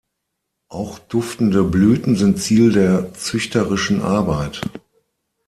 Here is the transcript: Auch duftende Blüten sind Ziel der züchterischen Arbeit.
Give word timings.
Auch 0.67 0.97
duftende 0.97 1.63
Blüten 1.63 2.15
sind 2.15 2.39
Ziel 2.39 2.71
der 2.73 3.13
züchterischen 3.13 4.01
Arbeit. 4.01 4.61